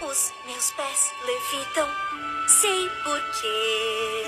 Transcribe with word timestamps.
Os 0.00 0.32
meus 0.46 0.70
pés 0.72 1.12
levitam, 1.24 1.88
sei 2.48 2.90
porquê. 3.04 4.26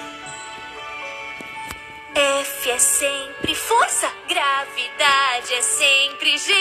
F 2.14 2.70
é 2.70 2.78
sempre 2.78 3.54
força, 3.54 4.08
gravidade 4.28 5.54
é 5.54 5.62
sempre 5.62 6.38
G. 6.38 6.52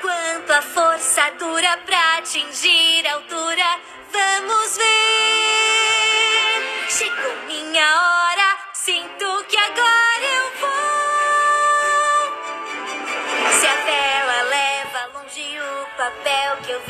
Quanto 0.00 0.52
a 0.52 0.62
força 0.62 1.30
dura 1.38 1.76
pra 1.78 2.18
atingir 2.18 3.06
a 3.06 3.14
altura, 3.14 3.80
vamos 4.12 4.76
ver. 4.76 4.86
Chegou 6.88 7.36
minha 7.46 8.02
hora, 8.02 8.58
sinto 8.72 9.35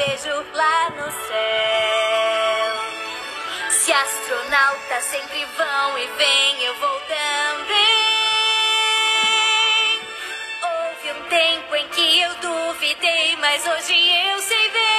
vejo 0.06 0.46
lá 0.54 0.90
no 0.90 1.10
céu. 1.10 2.76
Se 3.70 3.92
astronautas 3.92 5.04
sempre 5.04 5.44
vão 5.56 5.98
e 5.98 6.06
vêm, 6.06 6.64
eu 6.64 6.74
vou 6.74 7.00
também. 7.00 7.76
Houve 10.62 11.12
um 11.12 11.22
tempo 11.28 11.76
em 11.76 11.88
que 11.88 12.20
eu 12.20 12.34
duvidei, 12.36 13.36
mas 13.36 13.66
hoje 13.66 13.94
eu 14.28 14.38
sei 14.40 14.70
bem. 14.70 14.95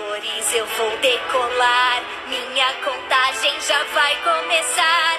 Eu 0.00 0.64
vou 0.64 0.96
decolar. 0.98 2.02
Minha 2.28 2.72
contagem 2.84 3.60
já 3.60 3.82
vai 3.92 4.14
começar. 4.22 5.17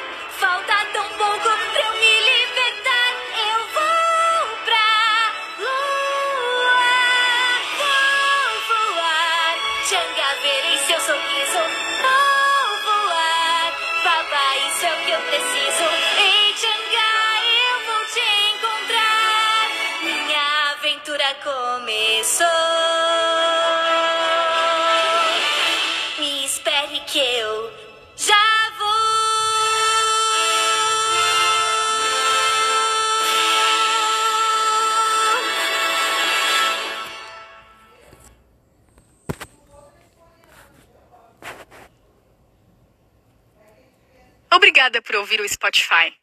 Obrigada 44.80 45.02
por 45.02 45.18
ouvir 45.18 45.42
o 45.42 45.50
Spotify. 45.50 46.16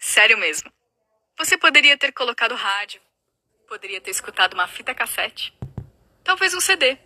Sério 0.00 0.36
mesmo. 0.36 0.68
Você 1.38 1.56
poderia 1.56 1.96
ter 1.96 2.10
colocado 2.10 2.56
rádio. 2.56 3.00
Poderia 3.68 4.00
ter 4.00 4.10
escutado 4.10 4.54
uma 4.54 4.66
fita 4.66 4.92
cassete. 4.92 5.56
Talvez 6.24 6.52
um 6.52 6.60
CD. 6.60 6.98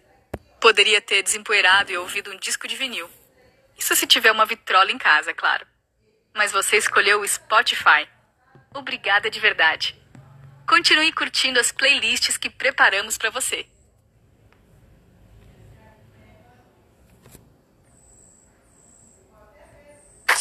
Poderia 0.58 1.02
ter 1.02 1.22
desempoeirado 1.22 1.92
e 1.92 1.98
ouvido 1.98 2.30
um 2.33 2.38
disco 2.38 2.66
de 2.66 2.74
vinil. 2.74 3.06
Isso 3.77 3.94
se 3.94 4.06
tiver 4.06 4.33
uma 4.33 4.46
vitrola 4.46 4.91
em 4.91 4.96
casa, 4.96 5.33
é 5.33 5.34
claro. 5.34 5.66
Mas 6.33 6.52
você 6.52 6.79
escolheu 6.79 7.20
o 7.20 7.29
Spotify. 7.29 8.08
Obrigada 8.74 9.29
de 9.29 9.39
verdade. 9.39 9.95
Continue 10.67 11.12
curtindo 11.12 11.61
as 11.61 11.70
playlists 11.70 12.39
que 12.39 12.48
preparamos 12.48 13.18
para 13.18 13.29
você. 13.29 13.67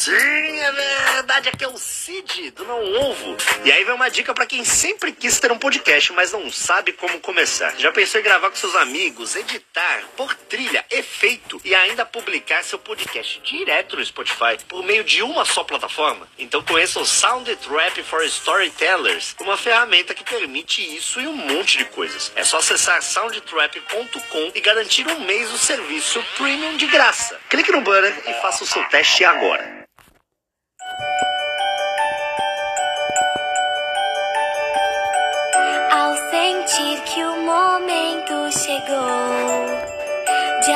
Sim, 0.04 0.60
é 0.60 0.70
verdade. 0.70 1.48
Aqui 1.48 1.64
é 1.64 1.68
o 1.68 1.78
Cid 1.78 2.50
do 2.50 2.66
Não 2.66 3.08
Ovo. 3.08 3.38
E 3.64 3.72
aí 3.72 3.84
vem 3.84 3.94
uma 3.94 4.10
dica 4.10 4.34
pra 4.34 4.44
quem 4.44 4.62
sempre 4.62 5.12
quis 5.12 5.40
ter 5.40 5.50
um 5.50 5.56
podcast, 5.56 6.12
mas 6.12 6.30
não 6.30 6.52
sabe 6.52 6.92
como 6.92 7.18
começar. 7.20 7.74
Já 7.78 7.90
pensou 7.90 8.20
em 8.20 8.24
gravar 8.24 8.50
com 8.50 8.56
seus 8.56 8.74
amigos, 8.74 9.34
editar, 9.34 10.02
pôr 10.14 10.34
trilha, 10.34 10.84
efeito 10.90 11.58
e 11.64 11.74
ainda 11.74 12.04
publicar 12.04 12.62
seu 12.62 12.78
podcast 12.78 13.40
direto 13.40 13.96
no 13.96 14.04
Spotify 14.04 14.58
por 14.68 14.84
meio 14.84 15.04
de 15.04 15.22
uma 15.22 15.46
só 15.46 15.64
plataforma? 15.64 16.28
Então 16.38 16.62
conheça 16.62 17.00
o 17.00 17.06
Sound 17.06 17.56
Trap 17.56 18.02
for 18.02 18.22
Storytellers, 18.26 19.34
uma 19.40 19.56
ferramenta 19.56 20.12
que 20.12 20.22
permite 20.22 20.82
isso 20.94 21.18
e 21.18 21.26
um 21.26 21.32
monte 21.32 21.78
de 21.78 21.86
coisas. 21.86 22.30
É 22.36 22.44
só 22.44 22.58
acessar 22.58 23.02
soundtrap.com 23.02 24.52
e 24.54 24.60
garantir 24.60 25.06
um 25.08 25.20
mês 25.20 25.48
do 25.48 25.56
serviço 25.56 26.22
premium 26.36 26.76
de 26.76 26.86
graça. 26.88 27.40
Clique 27.48 27.72
no 27.72 27.80
banner 27.80 28.14
e 28.26 28.34
faça 28.42 28.64
o 28.64 28.66
seu 28.66 28.84
teste 28.90 29.24
agora. 29.24 29.83
Que 37.04 37.22
o 37.22 37.36
momento 37.42 38.50
chegou 38.50 39.66
de 40.64 40.72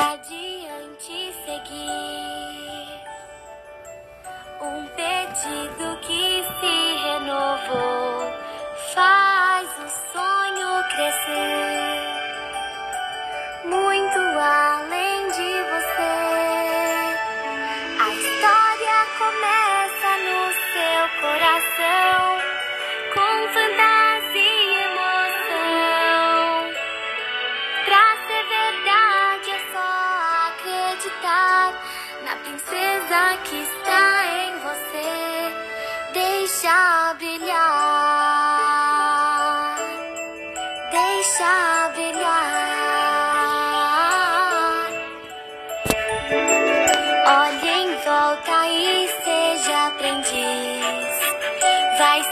Vai 51.98 52.22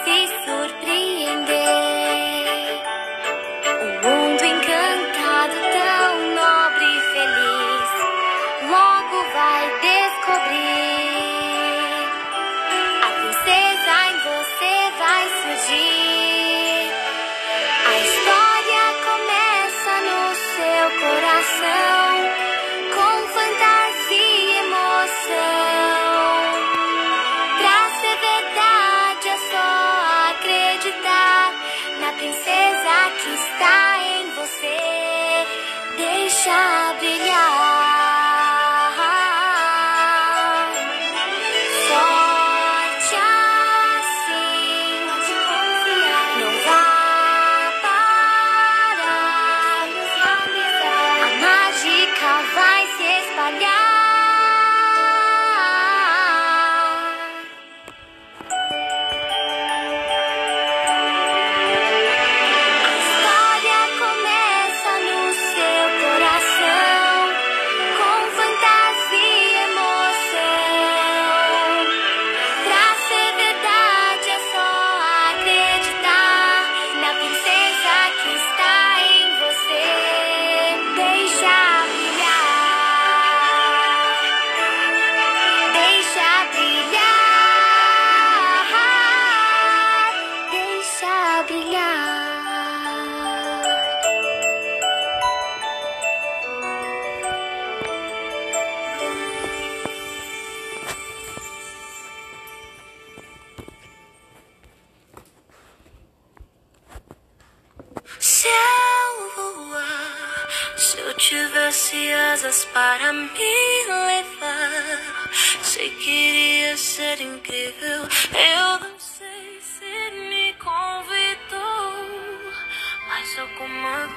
shall 36.47 37.01
be 37.01 37.36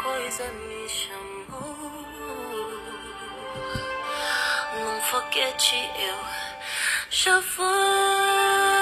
coisa 0.09 0.45
me 0.51 0.89
chamou. 0.89 2.01
Num 4.79 5.01
foguete 5.01 5.75
eu 5.99 6.17
já 7.11 7.39
vou. 7.39 8.78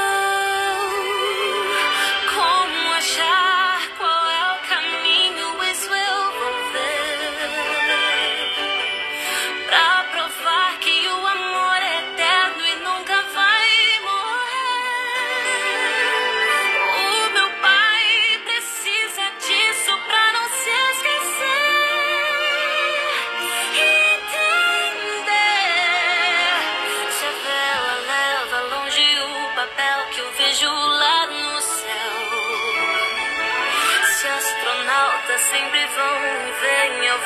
Sempre 35.49 35.85
vão 35.87 36.17
e 36.25 36.51
vêm, 36.59 37.05
eu 37.05 37.19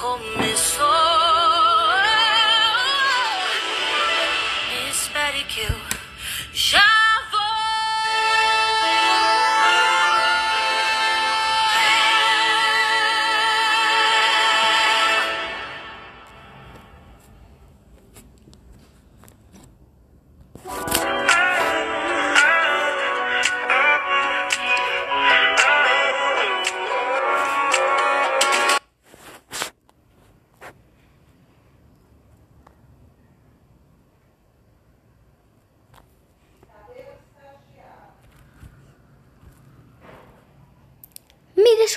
conmigo. 0.00 0.39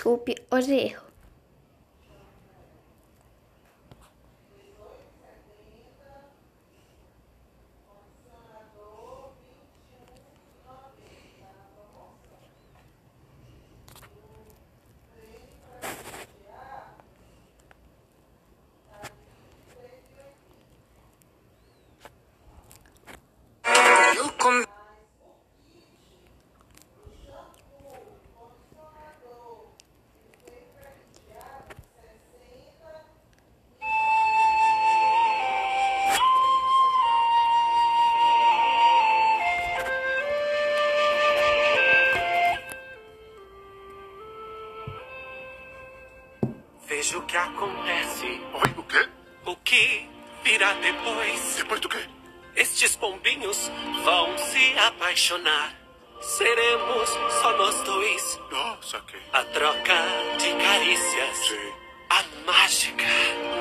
Desculpe 0.03 0.35
os 0.51 0.67
erros. 0.67 1.12
Que 47.33 47.37
acontece, 47.37 48.27
Oi, 48.53 48.73
o 48.77 48.83
quê? 48.83 49.09
o 49.47 49.55
que 49.55 50.07
virá 50.43 50.73
depois. 50.73 51.55
Depois 51.57 51.79
do 51.81 51.89
quê? 51.89 51.97
Estes 52.55 52.95
pombinhos 52.95 53.71
vão 54.03 54.37
se 54.37 54.77
apaixonar. 54.77 55.73
Seremos 56.21 57.09
só 57.41 57.57
nós 57.57 57.81
dois. 57.81 58.39
Nossa, 58.51 58.99
que... 59.01 59.17
A 59.33 59.43
troca 59.45 59.95
de 60.37 60.53
carícias. 60.63 61.37
Sim, 61.37 61.73
A 62.11 62.23
mágica 62.45 63.03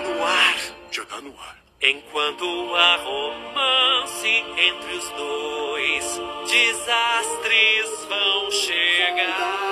no 0.04 0.22
ar. 0.22 0.56
já 0.90 1.06
tá 1.06 1.22
no 1.22 1.30
ar. 1.40 1.56
Enquanto 1.80 2.44
há 2.76 2.96
romance 2.96 4.28
entre 4.28 4.96
os 4.96 5.08
dois, 5.08 6.20
desastres 6.50 8.04
vão 8.06 8.50
chegar. 8.50 9.71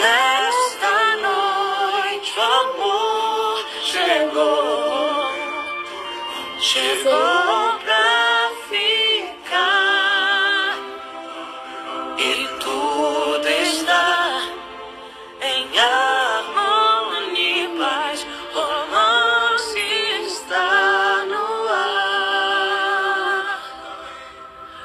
Nesta 0.00 1.16
noite 1.16 2.32
o 2.38 2.42
amor 2.42 3.64
chegou, 3.82 5.28
chegou 6.58 7.78
pra 7.84 8.50
ficar. 8.70 10.78
E 12.16 12.48
tudo 12.60 13.46
está 13.46 14.40
em 15.42 15.78
harmonia 15.78 17.64
e 17.64 17.68
paz, 17.78 18.26
romance 18.54 19.78
está 20.26 21.26
no 21.26 21.68
ar. 21.68 23.60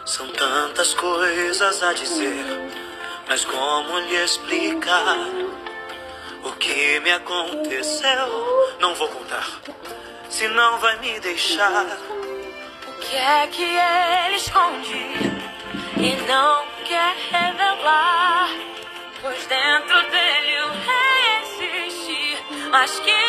São 0.06 0.28
tantas 0.28 0.94
coisas 0.94 1.82
a 1.82 1.94
dizer, 1.94 2.55
explicar 4.26 5.18
o 6.44 6.52
que 6.54 7.00
me 7.02 7.12
aconteceu? 7.12 8.76
Não 8.80 8.96
vou 8.96 9.08
contar, 9.08 9.48
senão 10.30 10.80
vai 10.80 10.98
me 11.00 11.20
deixar. 11.20 11.86
O 12.88 12.94
que 13.02 13.16
é 13.16 13.48
que 13.48 13.64
ele 13.64 14.36
esconde 14.36 14.98
e 15.98 16.16
não 16.28 16.66
quer 16.86 17.16
revelar? 17.32 18.50
Pois 19.22 19.46
dentro 19.46 20.02
dele 20.10 20.56
rei 20.86 21.42
existe, 21.44 22.44
mas 22.72 23.00
que 23.00 23.25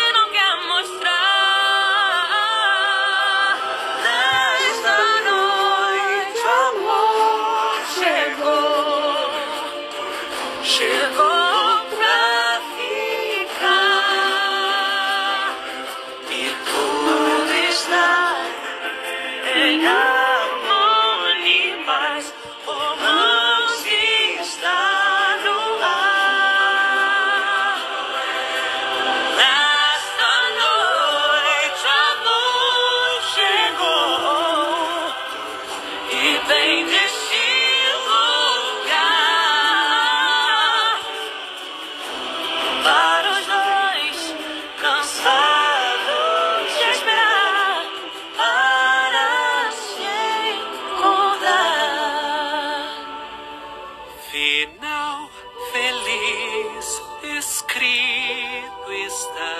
escrito 57.77 58.93
está 58.93 59.57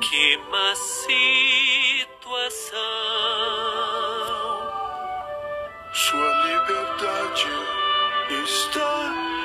que 0.00 0.36
uma 0.48 0.74
situação. 0.76 1.18
Sua 5.92 6.30
liberdade 6.44 7.48
está 8.44 9.37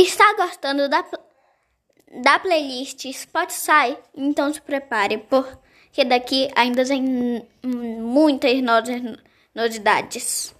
Está 0.00 0.32
gostando 0.36 0.88
da, 0.88 1.04
da 2.22 2.38
playlist 2.38 3.04
Spotify? 3.12 3.96
Então 4.14 4.52
se 4.54 4.60
prepare, 4.60 5.18
porque 5.18 6.04
daqui 6.04 6.48
ainda 6.54 6.84
tem 6.84 7.02
muitas 7.64 8.62
no- 8.62 9.18
novidades. 9.52 10.54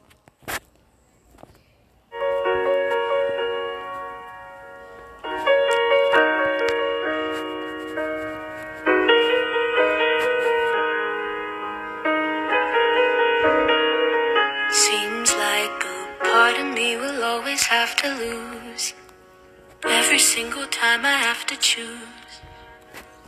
Single 20.29 20.67
time 20.67 21.07
I 21.07 21.17
have 21.29 21.47
to 21.47 21.57
choose. 21.57 22.33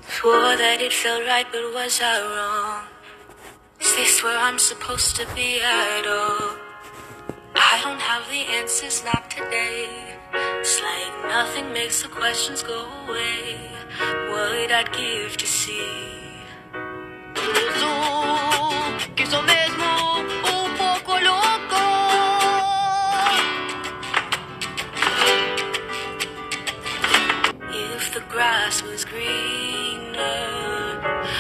Swore 0.07 0.55
that 0.63 0.83
it 0.83 0.93
felt 0.93 1.25
right, 1.25 1.47
but 1.51 1.65
was 1.73 1.99
I 2.03 2.17
wrong? 2.21 2.83
Is 3.81 3.91
this 3.97 4.23
where 4.23 4.37
I'm 4.37 4.59
supposed 4.59 5.17
to 5.17 5.25
be 5.35 5.51
at 5.63 6.05
all? 6.07 6.59
I 7.57 7.81
don't 7.83 8.03
have 8.11 8.29
the 8.29 8.43
answers, 8.59 9.03
not 9.03 9.31
today. 9.31 9.89
It's 10.61 10.77
like 10.89 11.15
nothing 11.37 11.73
makes 11.73 12.03
the 12.03 12.09
questions 12.09 12.63
go 12.63 12.81
away. 13.05 13.71
What 14.29 14.71
I'd 14.71 14.93
give 14.93 15.39
to 15.39 15.47
see. 15.47 16.11
Que 17.35 18.50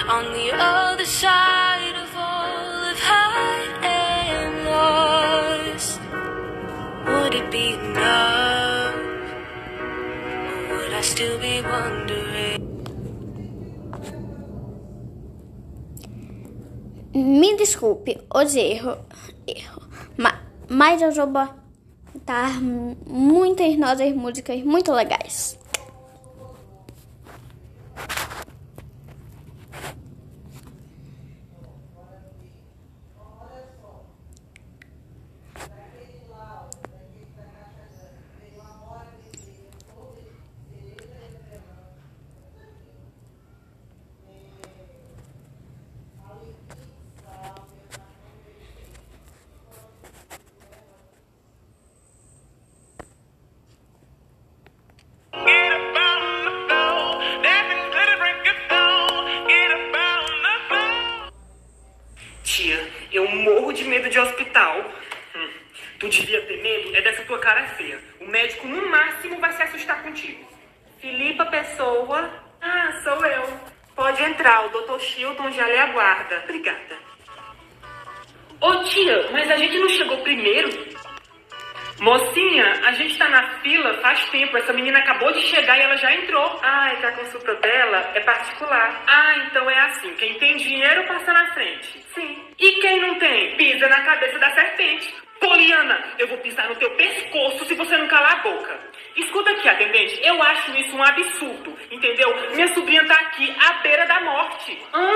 on 0.08 0.32
the 0.32 0.50
other 0.52 1.04
side 1.06 1.94
of 1.96 2.10
all 2.16 2.90
of 2.90 2.98
hide 2.98 3.84
and 3.84 4.64
lost, 4.66 6.00
would 7.06 7.34
it 7.34 7.50
be 7.50 7.74
enough? 7.74 8.94
Or 10.70 10.76
would 10.78 10.92
I 10.94 11.00
still 11.02 11.38
be 11.38 11.60
wondering? 11.62 12.58
Me 17.12 17.56
desculpe 17.56 18.18
os 18.32 18.54
erros, 18.54 18.98
erro, 19.46 19.82
ma- 20.16 20.40
mas 20.68 21.02
eu 21.02 21.10
vou 21.12 21.26
botar 21.26 22.60
muitas 23.06 23.76
novas 23.76 24.14
músicas 24.14 24.62
muito 24.62 24.92
legais. 24.92 25.58
Eu 63.20 63.28
morro 63.28 63.72
de 63.72 63.84
medo 63.84 64.08
de 64.08 64.18
hospital. 64.18 64.84
Hum, 65.34 65.48
tu 65.98 66.08
devia 66.08 66.40
ter 66.42 66.62
medo 66.62 66.96
é 66.96 67.02
dessa 67.02 67.22
tua 67.24 67.38
cara 67.38 67.62
feia. 67.76 67.98
O 68.20 68.26
médico, 68.26 68.66
no 68.66 68.88
máximo, 68.88 69.38
vai 69.38 69.52
se 69.52 69.62
assustar 69.62 70.02
contigo. 70.02 70.44
Filipa 71.00 71.44
Pessoa. 71.46 72.30
Ah, 72.60 73.00
sou 73.02 73.24
eu. 73.24 73.60
Pode 73.94 74.22
entrar, 74.22 74.66
o 74.66 74.68
Dr. 74.68 74.98
Shilton 75.00 75.50
já 75.52 75.66
lhe 75.66 75.78
aguarda. 75.78 76.40
Obrigada. 76.44 76.98
Ô 78.60 78.84
tia, 78.84 79.28
mas 79.32 79.50
a 79.50 79.56
gente 79.56 79.78
não 79.78 79.88
chegou 79.88 80.18
primeiro? 80.18 80.89
Mocinha, 82.00 82.80
a 82.86 82.92
gente 82.92 83.18
tá 83.18 83.28
na 83.28 83.60
fila 83.60 83.94
faz 84.00 84.24
tempo. 84.30 84.56
Essa 84.56 84.72
menina 84.72 84.98
acabou 85.00 85.30
de 85.32 85.42
chegar 85.42 85.78
e 85.78 85.82
ela 85.82 85.96
já 85.96 86.12
entrou. 86.14 86.58
Ah, 86.62 86.92
é 86.92 86.96
que 86.96 87.06
a 87.06 87.12
consulta 87.12 87.54
dela 87.56 88.10
é 88.14 88.20
particular. 88.20 89.04
Ah, 89.06 89.36
então 89.46 89.68
é 89.70 89.80
assim. 89.80 90.14
Quem 90.14 90.34
tem 90.38 90.56
dinheiro 90.56 91.06
passa 91.06 91.30
na 91.32 91.52
frente. 91.52 92.00
Sim. 92.14 92.42
E 92.58 92.80
quem 92.80 93.00
não 93.00 93.18
tem, 93.18 93.54
pisa 93.56 93.86
na 93.88 94.02
cabeça 94.02 94.38
da 94.38 94.50
serpente. 94.50 95.14
Poliana, 95.40 96.14
eu 96.18 96.28
vou 96.28 96.38
pisar 96.38 96.68
no 96.68 96.76
teu 96.76 96.90
pescoço 96.96 97.64
se 97.64 97.74
você 97.74 97.96
não 97.96 98.06
calar 98.08 98.40
a 98.40 98.42
boca. 98.42 98.78
Escuta 99.16 99.50
aqui, 99.50 99.68
atendente, 99.68 100.20
eu 100.22 100.40
acho 100.42 100.76
isso 100.76 100.94
um 100.94 101.02
absurdo, 101.02 101.76
entendeu? 101.90 102.28
Minha 102.54 102.68
sobrinha 102.68 103.04
tá 103.06 103.14
aqui 103.14 103.54
à 103.58 103.72
beira 103.82 104.06
da 104.06 104.20
morte. 104.20 104.78
Hã? 104.92 105.10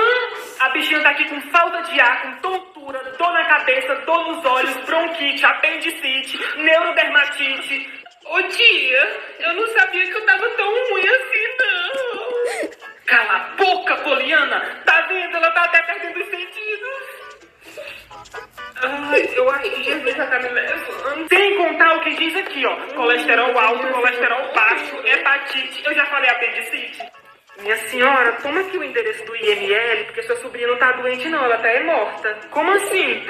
A 0.59 0.69
bichinha 0.69 1.01
tá 1.01 1.11
aqui 1.11 1.25
com 1.25 1.39
falta 1.51 1.81
de 1.83 1.99
ar, 1.99 2.21
com 2.23 2.41
tontura, 2.41 2.74
dor 2.91 3.33
na 3.33 3.45
cabeça, 3.45 3.95
dor 4.05 4.27
nos 4.27 4.45
olhos, 4.45 4.75
bronquite, 4.85 5.45
apendicite, 5.45 6.39
neurodermatite. 6.57 7.89
Ô 8.25 8.41
tia, 8.43 9.21
eu 9.39 9.53
não 9.53 9.67
sabia 9.67 10.05
que 10.05 10.17
eu 10.17 10.25
tava 10.25 10.49
tão 10.51 10.89
ruim 10.89 11.07
assim, 11.07 11.47
não. 11.59 12.69
Cala 13.05 13.35
a 13.35 13.39
boca, 13.55 13.95
Poliana! 13.97 14.81
Tá 14.83 15.01
vendo? 15.01 15.37
Ela 15.37 15.51
tá 15.51 15.63
até 15.63 15.81
perdendo 15.83 16.19
os 16.19 16.29
sentidos. 16.29 17.25
Ai, 18.81 19.29
eu 19.35 19.49
acho 19.49 19.69
que 19.71 19.83
Jesus 19.83 20.15
já 20.15 20.27
tá 20.27 20.39
me 20.39 20.49
levando. 20.49 21.27
Sem 21.29 21.57
contar 21.57 21.97
o 21.97 22.01
que 22.01 22.15
diz 22.15 22.35
aqui, 22.35 22.65
ó. 22.65 22.75
Colesterol 22.95 23.57
alto, 23.57 23.87
colesterol 23.93 24.53
baixo, 24.53 24.95
hepatite. 25.05 25.85
Eu 25.85 25.93
já 25.93 26.05
falei 26.07 26.29
apendicite. 26.29 27.14
Minha 27.57 27.77
senhora, 27.87 28.33
toma 28.41 28.59
aqui 28.59 28.77
o 28.77 28.83
endereço 28.83 29.23
do 29.25 29.35
IML, 29.35 30.05
porque 30.05 30.23
sua 30.23 30.35
sobrinha 30.37 30.67
não 30.67 30.77
tá 30.77 30.91
doente, 30.91 31.29
não. 31.29 31.43
Ela 31.43 31.57
tá 31.57 31.69
é 31.69 31.83
morta. 31.83 32.37
Como 32.51 32.69
assim? 32.71 33.25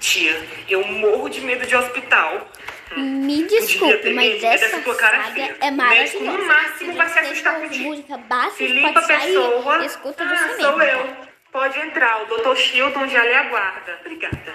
Tia, 0.00 0.48
eu 0.68 0.86
morro 0.86 1.28
de 1.28 1.40
medo 1.42 1.66
de 1.66 1.76
hospital. 1.76 2.48
Me 2.96 3.44
desculpe, 3.44 4.12
mas 4.12 4.42
essa 4.42 4.68
saga 4.94 5.56
é 5.60 5.70
maravilhosa. 5.70 6.38
no 6.38 6.46
máximo, 6.46 6.92
vai 6.94 7.08
se 7.08 7.18
assustar 7.18 7.60
contigo. 7.60 7.84
música 7.84 8.18
básica, 8.18 8.56
Filipa 8.56 9.00
Spotify, 9.02 9.26
Pessoa. 9.26 9.84
escuta 9.84 10.24
ah, 10.24 10.36
você 10.36 10.62
sou 10.62 10.76
mesmo. 10.76 11.00
eu. 11.00 11.32
Pode 11.52 11.78
entrar, 11.80 12.22
o 12.22 12.26
Dr. 12.26 12.56
Shilton 12.56 13.08
já 13.08 13.22
lhe 13.24 13.34
aguarda. 13.34 13.98
Obrigada. 14.00 14.54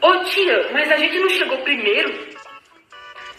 Ô 0.00 0.24
tia, 0.24 0.70
mas 0.72 0.90
a 0.90 0.96
gente 0.96 1.18
não 1.18 1.28
chegou 1.30 1.58
primeiro? 1.58 2.36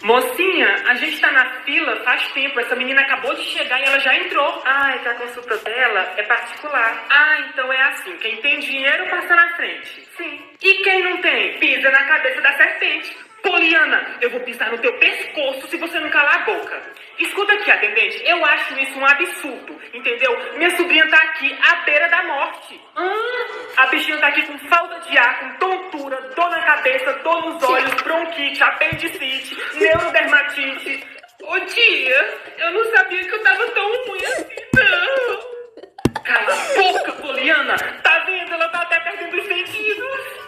Mocinha, 0.02 0.84
a 0.86 0.94
gente 0.94 1.20
tá 1.20 1.30
na 1.32 1.62
fila 1.62 1.96
faz 2.04 2.30
tempo. 2.32 2.60
Essa 2.60 2.76
menina 2.76 3.00
acabou 3.00 3.34
de 3.34 3.42
chegar 3.42 3.80
e 3.80 3.84
ela 3.84 3.98
já 3.98 4.14
entrou. 4.16 4.62
Ah, 4.64 4.94
é 4.94 4.98
que 4.98 5.08
a 5.08 5.14
consulta 5.14 5.56
dela 5.58 6.14
é 6.16 6.22
particular. 6.22 7.04
Ah, 7.10 7.40
então 7.48 7.72
é 7.72 7.82
assim. 7.82 8.16
Quem 8.18 8.36
tem 8.36 8.60
dinheiro 8.60 9.10
passa 9.10 9.34
na 9.34 9.56
frente. 9.56 10.08
Sim. 10.16 10.40
E 10.62 10.74
quem 10.84 11.02
não 11.02 11.20
tem, 11.20 11.58
pisa 11.58 11.90
na 11.90 12.04
cabeça 12.04 12.40
da 12.40 12.56
serpente. 12.56 13.27
Poliana, 13.42 14.18
eu 14.20 14.30
vou 14.30 14.40
pisar 14.40 14.70
no 14.70 14.78
teu 14.78 14.92
pescoço 14.98 15.68
se 15.68 15.76
você 15.76 15.98
não 16.00 16.10
calar 16.10 16.42
a 16.42 16.44
boca. 16.44 16.82
Escuta 17.18 17.52
aqui, 17.52 17.70
atendente, 17.70 18.22
eu 18.24 18.44
acho 18.44 18.78
isso 18.78 18.98
um 18.98 19.04
absurdo, 19.04 19.80
entendeu? 19.92 20.36
Minha 20.56 20.70
sobrinha 20.76 21.08
tá 21.08 21.16
aqui 21.16 21.56
à 21.62 21.76
beira 21.84 22.08
da 22.08 22.22
morte. 22.24 22.80
Ah, 22.94 23.82
a 23.82 23.86
bichinha 23.86 24.18
tá 24.18 24.28
aqui 24.28 24.42
com 24.42 24.58
falta 24.68 25.00
de 25.00 25.18
ar, 25.18 25.40
com 25.40 25.58
tontura, 25.58 26.20
dor 26.36 26.50
na 26.50 26.62
cabeça, 26.62 27.12
dor 27.24 27.44
nos 27.44 27.62
olhos, 27.64 27.94
bronquite, 28.02 28.62
apendicite, 28.62 29.56
neurodermatite. 29.74 31.04
Ô 31.42 31.60
tia, 31.60 32.38
eu 32.58 32.70
não 32.72 32.84
sabia 32.92 33.24
que 33.24 33.34
eu 33.34 33.42
tava 33.42 33.66
tão 33.68 34.04
ruim 34.06 34.24
assim, 34.24 34.56
não. 34.74 36.22
Cala 36.22 36.52
a 36.52 36.74
boca, 36.76 37.12
Poliana. 37.12 37.76
Tá 38.02 38.18
vendo? 38.26 38.52
Ela 38.52 38.68
tá 38.68 38.82
até 38.82 39.00
perdendo 39.00 39.36
os 39.38 39.46
sentidos. 39.46 40.47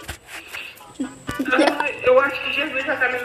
Eu 2.03 2.21
acho 2.21 2.41
que 2.43 2.53
Jesus 2.53 2.85
já 2.85 2.97
tá 2.97 3.09
me. 3.09 3.19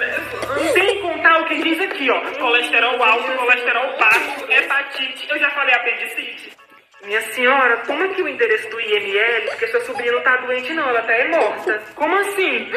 Sem 0.74 1.01
contar 1.01 1.41
o 1.41 1.46
que 1.46 1.62
diz 1.63 1.79
aqui, 1.82 2.10
ó. 2.10 2.22
Colesterol 2.39 3.03
alto, 3.03 3.32
colesterol 3.38 3.98
baixo, 3.98 4.46
hepatite. 4.50 5.29
Eu 5.29 5.39
já 5.39 5.50
falei 5.51 5.74
apendicite. 5.75 6.55
Minha 7.03 7.22
senhora, 7.34 7.77
como 7.86 8.03
é 8.03 8.08
que 8.10 8.22
o 8.22 8.27
endereço 8.27 8.67
do 8.70 8.82
IML? 8.82 9.46
Porque 9.50 9.67
sua 9.67 9.82
sobrinha 9.82 10.12
não 10.12 10.22
tá 10.22 10.38
doente, 10.38 10.74
não. 10.74 10.89
Ela 10.89 11.01
tá 11.03 11.13
é 11.13 11.27
morta. 11.29 11.82
Como 11.96 12.15
assim? 12.15 12.72